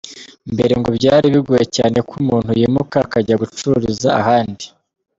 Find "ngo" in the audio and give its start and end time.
0.79-0.89